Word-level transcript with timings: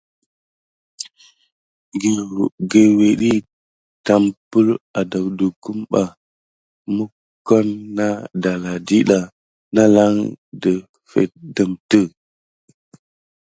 Gewedi 2.71 3.31
tampak 4.05 4.67
adawdukumbà 4.99 6.01
mokone 6.95 7.73
nà 7.97 8.07
ɗalà 8.41 8.71
ɗiɗa 8.87 9.19
nalan 9.73 10.13
ɗefe 10.61 11.21
ɗemte. 11.55 11.99